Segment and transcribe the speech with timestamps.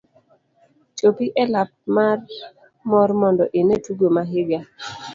[0.97, 2.17] Chopi e alap mar
[2.89, 4.59] mor mondo ine tugo ma higa.